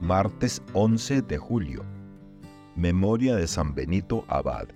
[0.00, 1.84] Martes 11 de julio.
[2.74, 4.68] Memoria de San Benito Abad.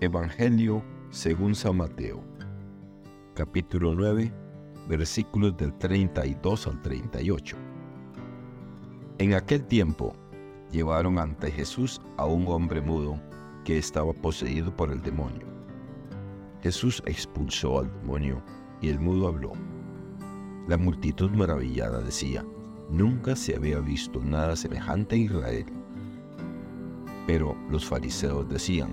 [0.00, 2.24] Evangelio según San Mateo.
[3.34, 4.32] Capítulo 9,
[4.88, 7.54] versículos del 32 al 38.
[9.18, 10.14] En aquel tiempo
[10.72, 13.20] llevaron ante Jesús a un hombre mudo
[13.66, 15.46] que estaba poseído por el demonio.
[16.62, 18.42] Jesús expulsó al demonio
[18.80, 19.52] y el mudo habló.
[20.66, 22.42] La multitud maravillada decía,
[22.90, 25.66] Nunca se había visto nada semejante en Israel.
[27.26, 28.90] Pero los fariseos decían,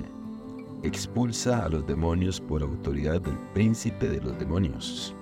[0.81, 5.15] expulsa a los demonios por autoridad del príncipe de los demonios.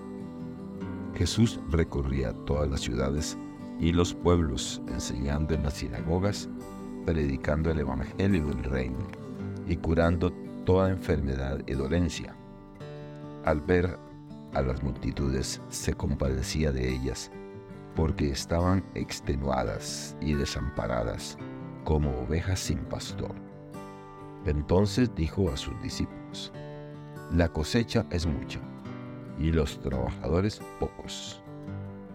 [1.16, 3.38] Jesús recorría todas las ciudades
[3.80, 6.48] y los pueblos, enseñando en las sinagogas,
[7.06, 9.06] predicando el Evangelio del Reino
[9.67, 10.31] y curando
[10.66, 12.36] toda enfermedad y dolencia.
[13.44, 13.98] Al ver
[14.53, 17.31] a las multitudes, se compadecía de ellas
[17.95, 21.38] porque estaban extenuadas y desamparadas
[21.84, 23.36] como ovejas sin pastor.
[24.45, 26.52] Entonces dijo a sus discípulos,
[27.31, 28.59] La cosecha es mucha
[29.39, 31.42] y los trabajadores pocos.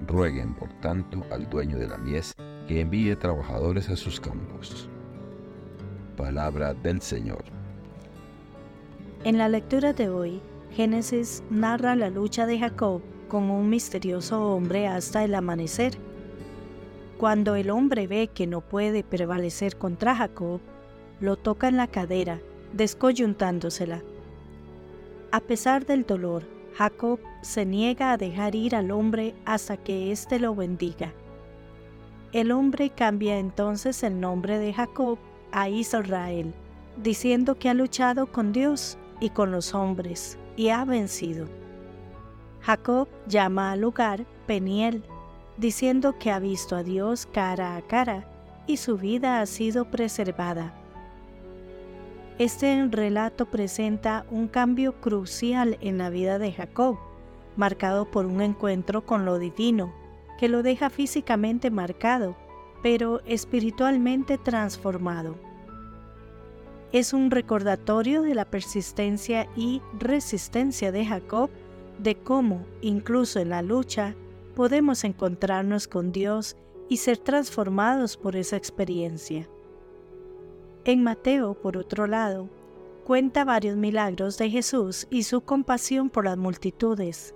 [0.06, 2.34] Rueguen por tanto al dueño de la mies
[2.69, 4.88] que envíe trabajadores a sus campos.
[6.16, 7.44] Palabra del Señor.
[9.24, 10.41] En la lectura de hoy,
[10.72, 15.96] Génesis narra la lucha de Jacob con un misterioso hombre hasta el amanecer.
[17.19, 20.60] Cuando el hombre ve que no puede prevalecer contra Jacob,
[21.20, 22.41] lo toca en la cadera,
[22.72, 24.02] descoyuntándosela.
[25.32, 26.44] A pesar del dolor,
[26.77, 31.12] Jacob se niega a dejar ir al hombre hasta que éste lo bendiga.
[32.32, 35.19] El hombre cambia entonces el nombre de Jacob
[35.52, 36.52] a Israel,
[37.02, 41.47] diciendo que ha luchado con Dios y con los hombres y ha vencido.
[42.67, 45.05] Jacob llama al lugar Peniel,
[45.56, 48.28] diciendo que ha visto a Dios cara a cara
[48.67, 50.75] y su vida ha sido preservada.
[52.41, 56.99] Este relato presenta un cambio crucial en la vida de Jacob,
[57.56, 59.94] marcado por un encuentro con lo divino,
[60.37, 62.37] que lo deja físicamente marcado,
[62.82, 65.37] pero espiritualmente transformado.
[66.91, 71.49] Es un recordatorio de la persistencia y resistencia de Jacob
[71.98, 74.14] de cómo, incluso en la lucha,
[74.54, 76.56] podemos encontrarnos con Dios
[76.88, 79.48] y ser transformados por esa experiencia.
[80.84, 82.48] En Mateo, por otro lado,
[83.04, 87.34] cuenta varios milagros de Jesús y su compasión por las multitudes.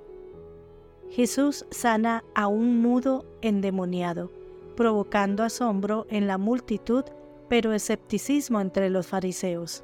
[1.11, 4.31] Jesús sana a un mudo endemoniado,
[4.77, 7.05] provocando asombro en la multitud,
[7.49, 9.83] pero escepticismo entre los fariseos.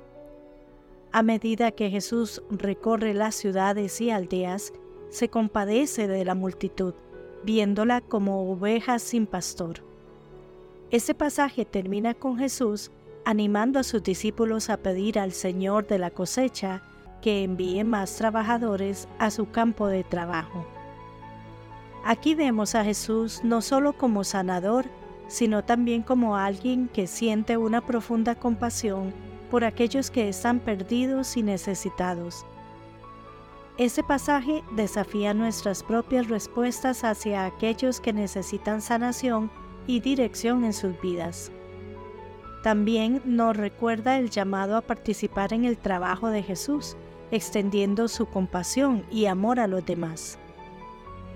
[1.12, 4.72] A medida que Jesús recorre las ciudades y aldeas,
[5.08, 6.94] se compadece de la multitud,
[7.44, 9.82] viéndola como ovejas sin pastor.
[10.90, 12.90] Este pasaje termina con Jesús
[13.24, 16.82] animando a sus discípulos a pedir al Señor de la cosecha
[17.22, 20.66] que envíe más trabajadores a su campo de trabajo.
[22.04, 24.84] Aquí vemos a Jesús no solo como sanador,
[25.26, 29.12] sino también como alguien que siente una profunda compasión
[29.46, 32.44] por aquellos que están perdidos y necesitados.
[33.78, 39.50] Ese pasaje desafía nuestras propias respuestas hacia aquellos que necesitan sanación
[39.86, 41.52] y dirección en sus vidas.
[42.62, 46.96] También nos recuerda el llamado a participar en el trabajo de Jesús,
[47.30, 50.38] extendiendo su compasión y amor a los demás.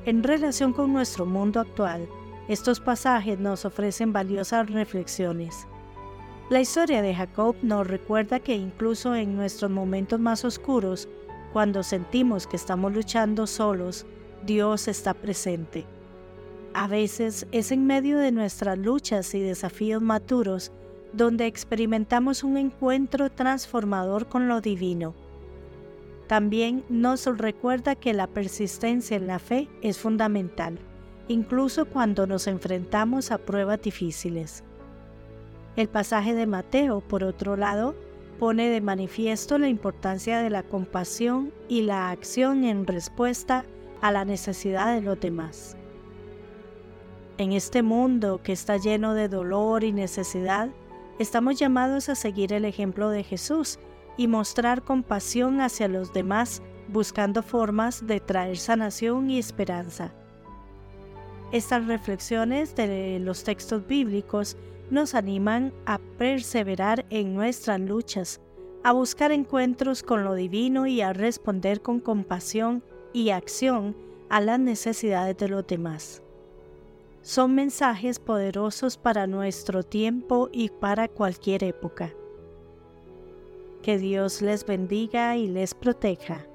[0.06, 2.09] En relación con nuestro mundo actual,
[2.49, 5.69] estos pasajes nos ofrecen valiosas reflexiones.
[6.50, 11.09] La historia de Jacob nos recuerda que incluso en nuestros momentos más oscuros,
[11.53, 14.05] cuando sentimos que estamos luchando solos,
[14.44, 15.87] Dios está presente.
[16.75, 20.72] A veces es en medio de nuestras luchas y desafíos maturos
[21.12, 25.15] donde experimentamos un encuentro transformador con lo divino.
[26.27, 30.81] También nos recuerda que la persistencia en la fe es fundamental,
[31.28, 34.64] incluso cuando nos enfrentamos a pruebas difíciles.
[35.76, 37.94] El pasaje de Mateo, por otro lado,
[38.38, 43.64] pone de manifiesto la importancia de la compasión y la acción en respuesta
[44.00, 45.76] a la necesidad de los demás.
[47.38, 50.70] En este mundo que está lleno de dolor y necesidad,
[51.19, 53.78] estamos llamados a seguir el ejemplo de Jesús
[54.17, 60.12] y mostrar compasión hacia los demás buscando formas de traer sanación y esperanza.
[61.52, 64.56] Estas reflexiones de los textos bíblicos
[64.90, 68.40] nos animan a perseverar en nuestras luchas,
[68.82, 72.82] a buscar encuentros con lo divino y a responder con compasión
[73.12, 73.96] y acción
[74.28, 76.22] a las necesidades de los demás.
[77.22, 82.14] son mensajes poderosos para nuestro tiempo y para cualquier época.
[83.82, 86.46] Que Dios les bendiga y les proteja.